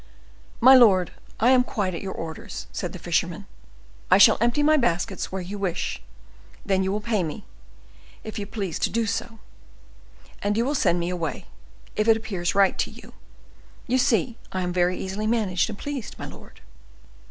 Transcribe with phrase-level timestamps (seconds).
[0.59, 3.45] "My lord, I am quite at your orders," said the fisherman;
[4.09, 6.01] "I shall empty my baskets where you wish;
[6.65, 7.45] then you will pay me,
[8.23, 9.37] if you please to do so;
[10.41, 11.45] and you will send me away,
[11.95, 13.13] if it appears right to you.
[13.85, 16.61] You see I am very easily managed and pleased, my lord."